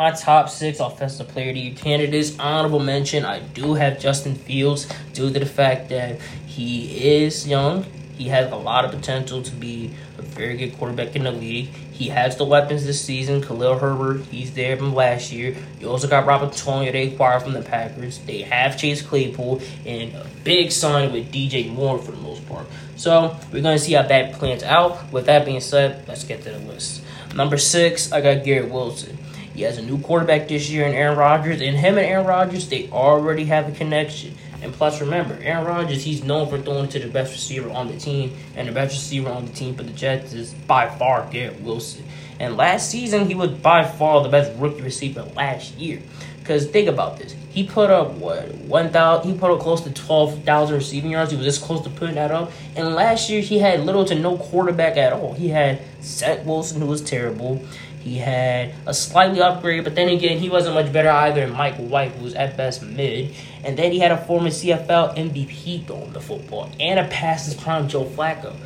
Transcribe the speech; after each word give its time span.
My 0.00 0.12
top 0.12 0.48
six 0.48 0.80
offensive 0.80 1.28
player 1.28 1.52
the 1.52 1.60
year 1.60 1.74
candidates, 1.76 2.34
honorable 2.38 2.80
mention, 2.80 3.26
I 3.26 3.40
do 3.40 3.74
have 3.74 4.00
Justin 4.00 4.34
Fields 4.34 4.88
due 5.12 5.30
to 5.30 5.38
the 5.38 5.44
fact 5.44 5.90
that 5.90 6.18
he 6.46 7.18
is 7.18 7.46
young. 7.46 7.84
He 8.16 8.28
has 8.28 8.50
a 8.50 8.56
lot 8.56 8.86
of 8.86 8.92
potential 8.92 9.42
to 9.42 9.50
be 9.56 9.90
a 10.16 10.22
very 10.22 10.56
good 10.56 10.78
quarterback 10.78 11.16
in 11.16 11.24
the 11.24 11.30
league. 11.30 11.66
He 11.92 12.08
has 12.08 12.38
the 12.38 12.46
weapons 12.46 12.86
this 12.86 12.98
season. 12.98 13.42
Khalil 13.42 13.78
Herbert, 13.78 14.24
he's 14.30 14.54
there 14.54 14.74
from 14.78 14.94
last 14.94 15.32
year. 15.32 15.54
You 15.80 15.90
also 15.90 16.08
got 16.08 16.24
Robert 16.24 16.52
Tonyan 16.52 16.92
they 16.92 17.12
acquired 17.12 17.42
from 17.42 17.52
the 17.52 17.60
Packers. 17.60 18.20
They 18.20 18.40
have 18.40 18.78
Chase 18.78 19.02
Claypool 19.02 19.60
and 19.84 20.14
a 20.14 20.26
big 20.44 20.72
sign 20.72 21.12
with 21.12 21.30
DJ 21.30 21.70
Moore 21.70 21.98
for 21.98 22.12
the 22.12 22.22
most 22.22 22.48
part. 22.48 22.66
So 22.96 23.36
we're 23.52 23.60
to 23.60 23.78
see 23.78 23.92
how 23.92 24.04
that 24.04 24.32
plans 24.32 24.62
out. 24.62 25.12
With 25.12 25.26
that 25.26 25.44
being 25.44 25.60
said, 25.60 26.08
let's 26.08 26.24
get 26.24 26.42
to 26.44 26.52
the 26.52 26.58
list. 26.60 27.02
Number 27.34 27.58
six, 27.58 28.10
I 28.12 28.22
got 28.22 28.44
Garrett 28.44 28.70
Wilson. 28.70 29.18
He 29.54 29.62
has 29.62 29.78
a 29.78 29.82
new 29.82 29.98
quarterback 30.00 30.48
this 30.48 30.70
year 30.70 30.86
in 30.86 30.94
Aaron 30.94 31.18
Rodgers, 31.18 31.60
and 31.60 31.76
him 31.76 31.98
and 31.98 32.06
Aaron 32.06 32.26
Rodgers, 32.26 32.68
they 32.68 32.88
already 32.90 33.44
have 33.46 33.68
a 33.68 33.72
connection. 33.72 34.36
And 34.62 34.72
plus, 34.72 35.00
remember, 35.00 35.38
Aaron 35.42 35.66
Rodgers, 35.66 36.04
he's 36.04 36.22
known 36.22 36.48
for 36.48 36.58
throwing 36.58 36.88
to 36.90 36.98
the 36.98 37.08
best 37.08 37.32
receiver 37.32 37.70
on 37.70 37.88
the 37.88 37.98
team, 37.98 38.36
and 38.56 38.68
the 38.68 38.72
best 38.72 38.94
receiver 38.94 39.30
on 39.30 39.46
the 39.46 39.52
team 39.52 39.74
for 39.74 39.82
the 39.82 39.92
Jets 39.92 40.32
is 40.32 40.52
by 40.52 40.88
far 40.88 41.28
Garrett 41.30 41.60
Wilson. 41.62 42.04
And 42.38 42.56
last 42.56 42.90
season, 42.90 43.26
he 43.26 43.34
was 43.34 43.50
by 43.50 43.84
far 43.84 44.22
the 44.22 44.28
best 44.28 44.58
rookie 44.58 44.82
receiver 44.82 45.22
last 45.34 45.74
year. 45.76 46.00
Because 46.50 46.66
think 46.66 46.88
about 46.88 47.16
this, 47.16 47.36
he 47.50 47.62
put 47.62 47.90
up 47.90 48.10
what 48.14 48.52
one 48.56 48.90
thousand, 48.90 49.30
he 49.30 49.38
put 49.38 49.52
up 49.52 49.60
close 49.60 49.82
to 49.82 49.92
twelve 49.92 50.42
thousand 50.42 50.74
receiving 50.74 51.12
yards. 51.12 51.30
He 51.30 51.36
was 51.36 51.46
this 51.46 51.58
close 51.58 51.84
to 51.84 51.90
putting 51.90 52.16
that 52.16 52.32
up. 52.32 52.50
And 52.74 52.96
last 52.96 53.30
year, 53.30 53.40
he 53.40 53.60
had 53.60 53.86
little 53.86 54.04
to 54.06 54.16
no 54.16 54.36
quarterback 54.36 54.96
at 54.96 55.12
all. 55.12 55.32
He 55.32 55.50
had 55.50 55.80
Zach 56.02 56.44
Wilson, 56.44 56.80
who 56.80 56.88
was 56.88 57.02
terrible. 57.02 57.64
He 58.00 58.18
had 58.18 58.74
a 58.84 58.92
slightly 58.92 59.40
upgrade, 59.40 59.84
but 59.84 59.94
then 59.94 60.08
again, 60.08 60.38
he 60.38 60.50
wasn't 60.50 60.74
much 60.74 60.92
better 60.92 61.10
either 61.10 61.42
than 61.42 61.56
Mike 61.56 61.76
White, 61.76 62.10
who 62.10 62.24
was 62.24 62.34
at 62.34 62.56
best 62.56 62.82
mid. 62.82 63.32
And 63.62 63.78
then 63.78 63.92
he 63.92 64.00
had 64.00 64.10
a 64.10 64.16
former 64.16 64.48
CFL 64.48 65.16
MVP 65.16 65.86
throwing 65.86 66.12
the 66.12 66.20
football 66.20 66.68
and 66.80 66.98
a 66.98 67.06
passes 67.06 67.54
prime 67.54 67.86
Joe 67.86 68.06
Flacco. 68.06 68.56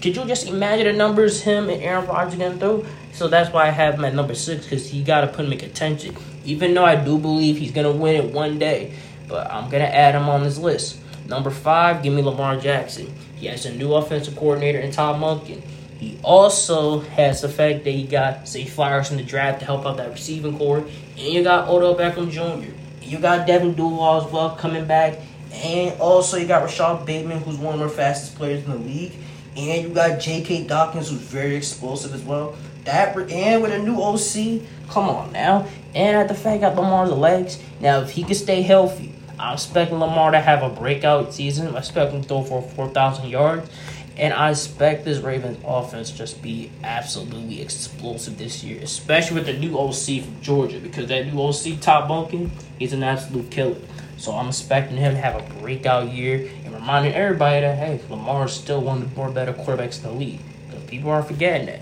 Could 0.00 0.14
you 0.14 0.24
just 0.26 0.46
imagine 0.46 0.86
the 0.86 0.92
numbers 0.92 1.42
him 1.42 1.68
and 1.68 1.82
Aaron 1.82 2.06
Rodgers 2.06 2.34
are 2.34 2.38
going 2.38 2.58
through? 2.60 2.86
So 3.12 3.26
that's 3.26 3.52
why 3.52 3.66
I 3.66 3.70
have 3.70 3.94
him 3.94 4.04
at 4.04 4.14
number 4.14 4.36
six 4.36 4.64
because 4.64 4.88
he 4.88 5.02
got 5.02 5.22
to 5.22 5.26
put 5.26 5.44
him 5.44 5.52
in 5.52 5.58
contention. 5.58 6.16
Even 6.44 6.74
though 6.74 6.84
I 6.84 6.96
do 6.96 7.18
believe 7.18 7.58
he's 7.58 7.72
going 7.72 7.90
to 7.90 8.00
win 8.00 8.16
it 8.16 8.32
one 8.32 8.58
day, 8.58 8.94
but 9.28 9.50
I'm 9.50 9.70
going 9.70 9.82
to 9.82 9.94
add 9.94 10.14
him 10.14 10.28
on 10.28 10.42
this 10.42 10.58
list. 10.58 10.98
Number 11.26 11.50
five, 11.50 12.02
give 12.02 12.12
me 12.12 12.22
Lamar 12.22 12.58
Jackson. 12.58 13.12
He 13.36 13.46
has 13.46 13.64
a 13.64 13.74
new 13.74 13.94
offensive 13.94 14.36
coordinator 14.36 14.78
in 14.78 14.90
Todd 14.90 15.20
Monken. 15.20 15.62
He 15.98 16.18
also 16.24 17.00
has 17.00 17.42
the 17.42 17.48
fact 17.48 17.84
that 17.84 17.92
he 17.92 18.04
got 18.04 18.48
Zay 18.48 18.64
Flowers 18.64 19.12
in 19.12 19.16
the 19.16 19.22
draft 19.22 19.60
to 19.60 19.64
help 19.64 19.86
out 19.86 19.98
that 19.98 20.10
receiving 20.10 20.58
corps. 20.58 20.84
And 21.16 21.18
you 21.18 21.44
got 21.44 21.68
Odell 21.68 21.94
Beckham 21.94 22.30
Jr. 22.30 22.72
You 23.00 23.18
got 23.18 23.46
Devin 23.46 23.74
Duvall 23.74 24.26
as 24.26 24.32
well 24.32 24.56
coming 24.56 24.84
back. 24.84 25.18
And 25.52 25.98
also 26.00 26.38
you 26.38 26.46
got 26.46 26.62
Rashod 26.62 27.06
Bateman, 27.06 27.42
who's 27.42 27.56
one 27.56 27.74
of 27.74 27.80
the 27.80 27.88
fastest 27.88 28.36
players 28.36 28.64
in 28.64 28.70
the 28.70 28.78
league. 28.78 29.12
And 29.56 29.82
you 29.82 29.94
got 29.94 30.18
J.K. 30.18 30.66
Dobbins, 30.66 31.10
who's 31.10 31.20
very 31.20 31.54
explosive 31.54 32.14
as 32.14 32.22
well. 32.22 32.56
That 32.84 33.16
and 33.16 33.62
with 33.62 33.72
a 33.72 33.78
new 33.78 34.00
OC, 34.00 34.62
come 34.88 35.08
on 35.08 35.32
now. 35.32 35.66
And 35.94 36.16
at 36.16 36.28
the 36.28 36.34
fact 36.34 36.62
that 36.62 36.74
Lamar's 36.74 37.10
legs, 37.10 37.62
now 37.80 38.00
if 38.00 38.10
he 38.10 38.24
can 38.24 38.34
stay 38.34 38.62
healthy, 38.62 39.14
I'm 39.38 39.54
expecting 39.54 39.98
Lamar 39.98 40.30
to 40.30 40.40
have 40.40 40.62
a 40.62 40.68
breakout 40.68 41.34
season. 41.34 41.74
I 41.74 41.78
expect 41.78 42.12
him 42.12 42.22
to 42.22 42.28
throw 42.28 42.42
for 42.42 42.62
4,000 42.62 43.28
yards. 43.28 43.70
And 44.16 44.34
I 44.34 44.50
expect 44.50 45.04
this 45.04 45.18
Ravens 45.18 45.58
offense 45.64 46.10
just 46.10 46.42
be 46.42 46.70
absolutely 46.84 47.62
explosive 47.62 48.36
this 48.36 48.62
year, 48.62 48.80
especially 48.82 49.36
with 49.36 49.46
the 49.46 49.54
new 49.54 49.78
OC 49.78 50.22
from 50.22 50.40
Georgia, 50.42 50.78
because 50.80 51.06
that 51.08 51.32
new 51.32 51.40
OC 51.40 51.80
Todd 51.80 52.10
Monken, 52.10 52.50
he's 52.78 52.92
an 52.92 53.02
absolute 53.02 53.50
killer. 53.50 53.80
So 54.18 54.32
I'm 54.32 54.48
expecting 54.48 54.98
him 54.98 55.14
to 55.14 55.20
have 55.20 55.36
a 55.36 55.54
breakout 55.60 56.12
year 56.12 56.50
and 56.64 56.74
reminding 56.74 57.14
everybody 57.14 57.62
that 57.62 57.78
hey, 57.78 58.00
Lamar 58.10 58.44
is 58.44 58.52
still 58.52 58.82
one 58.82 59.02
of 59.02 59.10
the 59.10 59.16
more 59.16 59.30
better 59.30 59.54
quarterbacks 59.54 60.04
in 60.04 60.10
the 60.10 60.12
league. 60.12 60.40
People 60.86 61.10
are 61.10 61.22
forgetting 61.22 61.66
that. 61.66 61.80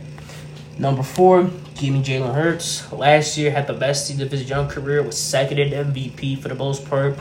Number 0.80 1.02
four, 1.02 1.50
give 1.76 1.92
me 1.92 2.02
Jalen 2.02 2.34
Hurts. 2.34 2.90
Last 2.90 3.36
year 3.36 3.50
had 3.50 3.66
the 3.66 3.74
best 3.74 4.06
season 4.06 4.22
of 4.22 4.32
his 4.32 4.48
young 4.48 4.66
career, 4.66 5.02
was 5.02 5.18
second 5.18 5.58
in 5.58 5.72
MVP 5.72 6.38
for 6.38 6.48
the 6.48 6.54
most 6.54 6.88
part 6.88 7.16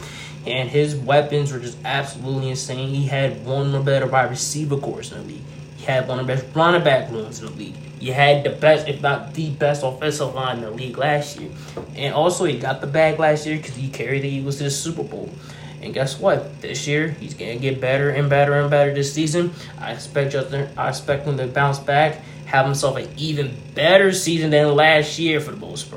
and 0.46 0.70
his 0.70 0.96
weapons 0.96 1.52
were 1.52 1.60
just 1.60 1.78
absolutely 1.86 2.50
insane. 2.50 2.90
He 2.90 3.06
had 3.06 3.46
one 3.46 3.68
of 3.68 3.72
the 3.72 3.80
better 3.80 4.08
wide 4.08 4.30
receiver 4.30 4.78
cores 4.78 5.12
in 5.12 5.20
the 5.20 5.34
league. 5.34 5.44
He 5.78 5.86
had 5.86 6.08
one 6.08 6.20
of 6.20 6.28
the 6.28 6.34
best 6.34 6.46
running 6.56 6.84
back 6.84 7.12
rooms 7.12 7.40
in 7.40 7.48
the 7.48 7.52
league. 7.52 7.76
He 8.00 8.08
had 8.08 8.44
the 8.44 8.52
best, 8.52 8.88
if 8.88 9.02
not 9.02 9.34
the 9.34 9.50
best, 9.52 9.84
offensive 9.84 10.34
line 10.34 10.58
in 10.58 10.64
the 10.64 10.72
league 10.72 10.98
last 10.98 11.40
year. 11.40 11.52
And 11.96 12.14
also, 12.14 12.46
he 12.46 12.58
got 12.58 12.82
the 12.82 12.88
bag 12.88 13.20
last 13.20 13.46
year 13.46 13.58
because 13.58 13.76
he 13.76 13.90
carried 13.90 14.24
the 14.24 14.30
Eagles 14.30 14.58
to 14.58 14.64
the 14.64 14.72
Super 14.72 15.04
Bowl. 15.04 15.30
And 15.82 15.94
guess 15.94 16.20
what? 16.20 16.62
This 16.62 16.88
year, 16.88 17.10
he's 17.10 17.34
gonna 17.34 17.58
get 17.58 17.80
better 17.80 18.10
and 18.10 18.30
better 18.30 18.54
and 18.54 18.70
better 18.70 18.94
this 18.94 19.14
season. 19.14 19.54
I 19.80 19.92
expect 19.92 20.32
Justin. 20.32 20.70
I 20.78 20.90
expect 20.90 21.26
him 21.26 21.38
to 21.38 21.48
bounce 21.48 21.80
back, 21.80 22.22
have 22.50 22.66
himself 22.66 22.98
an 22.98 23.08
even 23.16 23.56
better 23.76 24.12
season 24.12 24.50
than 24.50 24.76
last 24.76 25.20
year 25.20 25.40
for 25.40 25.52
the 25.52 25.58
most 25.58 25.88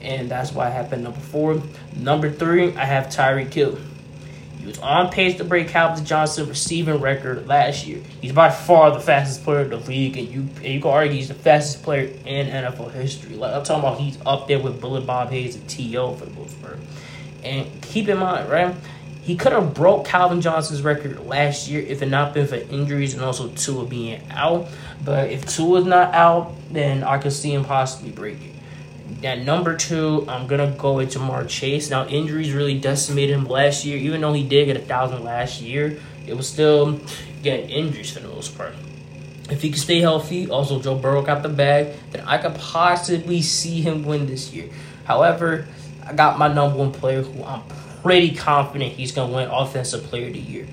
and 0.00 0.30
that's 0.30 0.52
why 0.52 0.66
I 0.66 0.70
have 0.70 0.90
been 0.90 1.02
number 1.02 1.20
four. 1.20 1.62
Number 1.94 2.30
three, 2.30 2.74
I 2.74 2.84
have 2.84 3.06
Tyreek 3.06 3.52
Hill. 3.52 3.78
He 4.58 4.66
was 4.66 4.78
on 4.80 5.10
pace 5.10 5.36
to 5.38 5.44
break 5.44 5.68
Calvin 5.68 6.04
Johnson 6.04 6.48
receiving 6.48 7.00
record 7.00 7.46
last 7.46 7.86
year. 7.86 8.02
He's 8.20 8.32
by 8.32 8.50
far 8.50 8.90
the 8.90 9.00
fastest 9.00 9.44
player 9.44 9.60
in 9.60 9.70
the 9.70 9.76
league, 9.76 10.16
and 10.18 10.28
you 10.28 10.40
and 10.40 10.64
you 10.64 10.80
can 10.80 10.90
argue 10.90 11.14
he's 11.14 11.28
the 11.28 11.34
fastest 11.34 11.82
player 11.82 12.12
in 12.26 12.46
NFL 12.48 12.92
history. 12.92 13.36
Like 13.36 13.54
I'm 13.54 13.62
talking 13.62 13.82
about, 13.82 14.00
he's 14.00 14.18
up 14.26 14.48
there 14.48 14.58
with 14.58 14.80
Bullet 14.80 15.06
Bob 15.06 15.30
Hayes 15.30 15.54
and 15.54 15.68
T.O. 15.68 16.14
for 16.14 16.26
the 16.26 16.32
most. 16.32 16.56
And 17.42 17.80
keep 17.82 18.08
in 18.08 18.18
mind, 18.18 18.50
right? 18.50 18.74
He 19.22 19.36
could 19.36 19.52
have 19.52 19.74
broke 19.74 20.06
Calvin 20.06 20.40
Johnson's 20.40 20.82
record 20.82 21.26
last 21.26 21.68
year 21.68 21.82
if 21.82 22.02
it 22.02 22.06
not 22.06 22.32
been 22.32 22.46
for 22.46 22.56
injuries 22.56 23.14
and 23.14 23.22
also 23.22 23.48
Tua 23.48 23.86
being 23.86 24.22
out. 24.30 24.68
But 25.04 25.30
if 25.30 25.46
Tua's 25.46 25.84
not 25.84 26.14
out, 26.14 26.54
then 26.70 27.04
I 27.04 27.18
could 27.18 27.32
see 27.32 27.52
him 27.52 27.64
possibly 27.64 28.10
break 28.10 28.38
it. 28.42 29.26
At 29.26 29.40
number 29.40 29.76
two, 29.76 30.24
I'm 30.28 30.46
gonna 30.46 30.70
go 30.78 30.94
with 30.94 31.12
Ja'Marr 31.12 31.48
Chase. 31.48 31.90
Now 31.90 32.06
injuries 32.06 32.52
really 32.52 32.78
decimated 32.78 33.34
him 33.34 33.44
last 33.46 33.84
year. 33.84 33.98
Even 33.98 34.22
though 34.22 34.32
he 34.32 34.42
did 34.42 34.66
get 34.66 34.76
a 34.76 34.80
thousand 34.80 35.24
last 35.24 35.60
year, 35.60 36.00
it 36.26 36.34
was 36.34 36.48
still 36.48 37.00
getting 37.42 37.68
injuries 37.68 38.12
for 38.12 38.20
the 38.20 38.28
most 38.28 38.56
part. 38.56 38.74
If 39.50 39.62
he 39.62 39.70
can 39.70 39.78
stay 39.78 40.00
healthy, 40.00 40.48
also 40.48 40.80
Joe 40.80 40.94
Burrow 40.94 41.22
got 41.22 41.42
the 41.42 41.48
bag, 41.48 41.94
then 42.12 42.24
I 42.26 42.38
could 42.38 42.54
possibly 42.54 43.42
see 43.42 43.82
him 43.82 44.04
win 44.04 44.26
this 44.26 44.52
year. 44.52 44.70
However, 45.04 45.66
I 46.06 46.14
got 46.14 46.38
my 46.38 46.48
number 46.48 46.78
one 46.78 46.92
player 46.92 47.22
who 47.22 47.44
I'm 47.44 47.62
pretty 48.02 48.34
confident 48.34 48.92
he's 48.92 49.12
gonna 49.12 49.32
win 49.32 49.48
Offensive 49.48 50.04
Player 50.04 50.28
of 50.28 50.34
the 50.34 50.40
Year. 50.40 50.66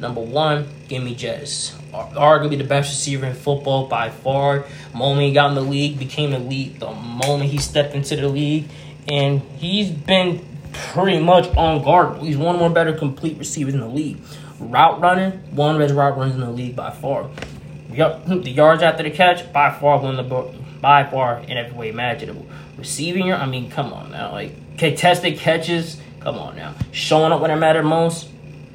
Number 0.00 0.20
one, 0.20 0.66
give 0.88 1.02
me 1.02 1.14
Jettis. 1.14 1.72
Arguably 1.92 2.50
be 2.50 2.56
the 2.56 2.64
best 2.64 2.90
receiver 2.90 3.26
in 3.26 3.34
football 3.34 3.86
by 3.86 4.10
far. 4.10 4.64
Moment 4.92 5.28
he 5.28 5.32
got 5.32 5.50
in 5.50 5.54
the 5.54 5.62
league, 5.62 5.98
became 5.98 6.32
elite. 6.32 6.80
The 6.80 6.90
moment 6.92 7.50
he 7.50 7.58
stepped 7.58 7.94
into 7.94 8.16
the 8.16 8.28
league, 8.28 8.68
and 9.08 9.40
he's 9.58 9.90
been 9.90 10.44
pretty 10.72 11.20
much 11.20 11.46
on 11.56 11.82
guard. 11.82 12.20
He's 12.20 12.36
one 12.36 12.56
of 12.56 12.60
the 12.60 12.68
better 12.70 12.92
complete 12.92 13.38
receivers 13.38 13.74
in 13.74 13.80
the 13.80 13.88
league. 13.88 14.18
Route 14.58 15.00
running, 15.00 15.32
one 15.54 15.74
of 15.74 15.78
the 15.78 15.84
best 15.86 15.94
route 15.94 16.18
runners 16.18 16.34
in 16.34 16.40
the 16.40 16.50
league 16.50 16.74
by 16.74 16.90
far. 16.90 17.28
The 17.90 18.50
yards 18.50 18.82
after 18.82 19.04
the 19.04 19.10
catch, 19.10 19.52
by 19.52 19.70
far 19.70 19.98
one 20.00 20.18
of 20.18 20.28
the 20.28 20.64
by 20.80 21.04
far 21.04 21.38
in 21.38 21.56
every 21.56 21.76
way 21.76 21.88
imaginable. 21.88 22.44
Receiving, 22.76 23.32
I 23.32 23.46
mean, 23.46 23.70
come 23.70 23.92
on 23.92 24.10
now, 24.10 24.32
like 24.32 24.76
contested 24.76 25.38
catches, 25.38 25.98
come 26.24 26.38
on 26.38 26.56
now. 26.56 26.74
Showing 26.90 27.32
up 27.32 27.40
when 27.40 27.50
it 27.50 27.56
mattered 27.56 27.84
most, 27.84 28.28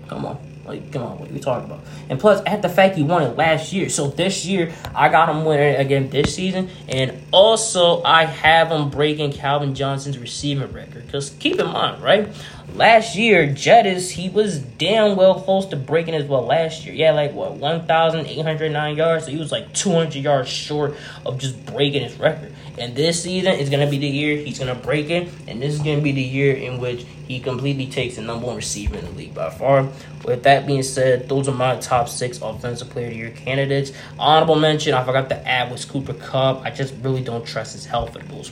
come 0.08 0.26
on. 0.26 0.49
Like, 0.70 0.92
come 0.92 1.02
on, 1.02 1.18
what 1.18 1.32
are 1.32 1.34
we 1.34 1.40
talking 1.40 1.66
about? 1.66 1.84
And 2.10 2.20
plus, 2.20 2.44
at 2.46 2.62
the 2.62 2.70
fact 2.70 2.96
he 2.96 3.02
won 3.02 3.24
it 3.24 3.36
last 3.36 3.74
year. 3.74 3.90
So 3.90 4.08
this 4.08 4.46
year, 4.46 4.72
I 4.94 5.10
got 5.10 5.28
him 5.28 5.44
winning 5.44 5.78
again 5.78 6.12
this 6.12 6.36
season. 6.36 6.70
And 6.88 7.20
also, 7.32 8.04
I 8.04 8.26
have 8.26 8.70
him 8.70 8.92
breaking 8.92 9.34
Calvin 9.34 9.74
Johnson's 9.74 10.20
receiving 10.20 10.72
record. 10.72 11.08
Because 11.08 11.32
keep 11.40 11.60
in 11.60 11.66
mind, 11.66 12.04
right? 12.04 12.30
Last 12.76 13.16
year, 13.16 13.48
Jettis, 13.48 14.12
he 14.12 14.30
was 14.30 14.60
damn 14.60 15.18
well 15.18 15.42
close 15.42 15.66
to 15.68 15.76
breaking 15.76 16.14
as 16.14 16.26
well 16.26 16.46
last 16.46 16.86
year. 16.86 16.94
Yeah, 16.94 17.14
like 17.14 17.34
what, 17.34 17.54
1,809 17.54 18.96
yards? 18.96 19.26
So 19.26 19.32
he 19.32 19.38
was 19.38 19.52
like 19.52 19.74
200 19.74 20.14
yards 20.16 20.50
short 20.50 20.96
of 21.26 21.40
just 21.40 21.66
breaking 21.66 22.04
his 22.04 22.20
record. 22.20 22.54
And 22.78 22.96
this 22.96 23.24
season 23.24 23.54
is 23.54 23.72
to 23.72 23.88
be 23.88 23.98
the 23.98 24.08
year 24.08 24.38
he's 24.38 24.60
to 24.60 24.76
break 24.76 25.10
it. 25.10 25.30
And 25.48 25.62
this 25.62 25.74
is 25.74 25.82
to 25.82 26.00
be 26.00 26.12
the 26.12 26.22
year 26.22 26.56
in 26.56 26.80
which 26.80 27.06
he 27.28 27.40
completely 27.40 27.88
takes 27.88 28.16
the 28.16 28.22
number 28.22 28.48
one 28.48 28.56
receiver 28.56 28.98
in 28.98 29.06
the 29.06 29.12
league 29.12 29.34
by 29.34 29.50
far. 29.50 29.88
With 30.24 30.44
that 30.44 30.59
being 30.68 30.84
said, 30.84 31.28
those 31.30 31.48
are 31.48 31.54
my 31.54 31.78
top 31.78 32.10
six 32.10 32.42
offensive 32.42 32.90
player 32.90 33.08
of 33.08 33.14
the 33.14 33.18
year 33.18 33.32
candidates. 33.32 33.92
Honorable 34.18 34.56
mention, 34.56 34.94
I 34.94 35.04
forgot 35.04 35.30
to 35.30 35.48
add 35.48 35.72
was 35.72 35.86
Cooper 35.86 36.14
Kupp. 36.14 36.64
I 36.64 36.72
just 36.72 36.94
really 37.02 37.24
don't 37.24 37.46
trust 37.46 37.74
his 37.74 37.86
health 37.86 38.14
the 38.14 38.24
most. 38.34 38.50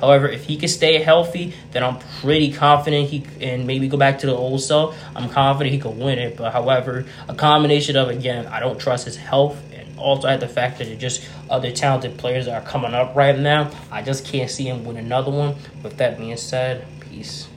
However, 0.00 0.28
if 0.28 0.44
he 0.44 0.56
can 0.56 0.68
stay 0.68 1.02
healthy, 1.02 1.54
then 1.72 1.82
I'm 1.82 1.98
pretty 2.20 2.52
confident 2.52 3.08
he 3.08 3.24
and 3.40 3.66
maybe 3.66 3.88
go 3.88 3.96
back 3.96 4.20
to 4.20 4.26
the 4.26 4.34
old 4.34 4.60
self. 4.60 4.96
I'm 5.14 5.28
confident 5.28 5.72
he 5.72 5.80
could 5.80 5.96
win 5.96 6.18
it. 6.18 6.36
But 6.36 6.52
however, 6.52 7.06
a 7.28 7.34
combination 7.34 7.96
of 7.96 8.08
again, 8.08 8.46
I 8.46 8.60
don't 8.60 8.78
trust 8.78 9.04
his 9.04 9.16
health 9.16 9.62
and 9.72 9.98
also 9.98 10.28
have 10.28 10.40
the 10.40 10.48
fact 10.48 10.78
that 10.78 10.98
just 10.98 11.28
other 11.50 11.70
talented 11.70 12.18
players 12.18 12.46
that 12.46 12.62
are 12.62 12.66
coming 12.66 12.94
up 12.94 13.14
right 13.14 13.38
now. 13.38 13.70
I 13.90 14.02
just 14.02 14.24
can't 14.24 14.50
see 14.50 14.64
him 14.64 14.84
win 14.84 14.96
another 14.96 15.30
one. 15.30 15.56
With 15.82 15.98
that 15.98 16.18
being 16.18 16.36
said, 16.36 16.86
peace. 17.00 17.48